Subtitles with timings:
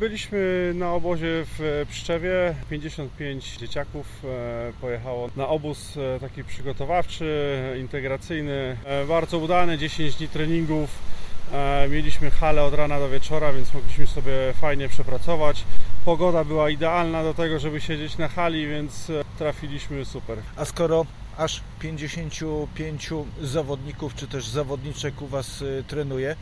[0.00, 2.54] Byliśmy na obozie w Pszczewie.
[2.70, 8.76] 55 dzieciaków e, pojechało na obóz e, taki przygotowawczy, integracyjny.
[8.84, 10.90] E, Bardzo udany, 10 dni treningów.
[11.52, 15.64] E, Mieliśmy halę od rana do wieczora, więc mogliśmy sobie fajnie przepracować.
[16.04, 20.38] Pogoda była idealna do tego, żeby siedzieć na hali, więc e, trafiliśmy super.
[20.56, 21.06] A skoro
[21.38, 23.10] aż 55
[23.42, 26.36] zawodników czy też zawodniczek u Was y, trenuje,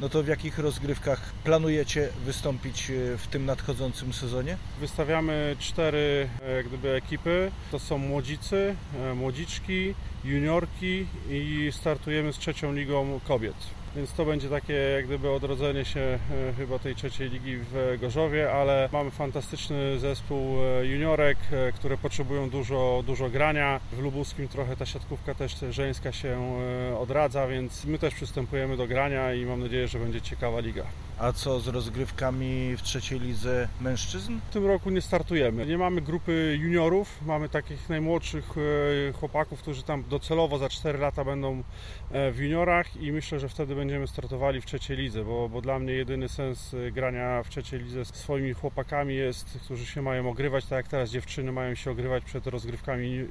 [0.00, 4.56] no to w jakich rozgrywkach planujecie wystąpić y, w tym nadchodzącym sezonie?
[4.80, 7.50] Wystawiamy cztery e, jak gdyby ekipy.
[7.70, 13.54] To są młodzicy, e, młodziczki, juniorki i startujemy z trzecią ligą kobiet.
[13.96, 16.18] Więc to będzie takie jak gdyby odrodzenie się e,
[16.56, 21.38] chyba tej trzeciej ligi w Gorzowie, ale mamy fantastyczny zespół juniorek,
[21.74, 23.80] które potrzebują dużo, dużo grania.
[23.92, 23.98] W
[24.38, 26.58] Lubuskim trochę ta siatkówka też żeńska się
[26.90, 30.84] e, odradza, więc my też przystępujemy do grania i mam nadzieję, że będzie ciekawa liga.
[31.18, 34.38] A co z rozgrywkami w trzeciej lidze mężczyzn?
[34.50, 35.66] W tym roku nie startujemy.
[35.66, 38.44] Nie mamy grupy juniorów, mamy takich najmłodszych
[39.08, 41.62] e, chłopaków, którzy tam docelowo za 4 lata będą
[42.10, 45.78] e, w juniorach i myślę, że wtedy będziemy startowali w trzeciej lidze, bo, bo dla
[45.78, 50.28] mnie jedyny sens e, grania w trzeciej lidze z swoimi chłopakami jest, którzy się mają
[50.28, 53.24] ogrywać, tak jak teraz dziewczyny mają się ogrywać przed rozgrywkami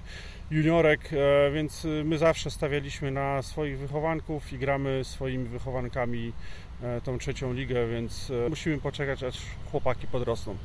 [0.51, 1.09] juniorek,
[1.53, 6.33] więc my zawsze stawialiśmy na swoich wychowanków i gramy swoimi wychowankami
[7.03, 9.37] tą trzecią ligę, więc e, musimy poczekać, aż
[9.71, 10.55] chłopaki podrosną.